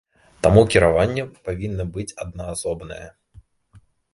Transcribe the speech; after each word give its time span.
Таму 0.45 0.61
кіраванне 0.75 1.25
павінна 1.49 1.85
быць 1.99 2.15
аднаасобнае. 2.27 3.03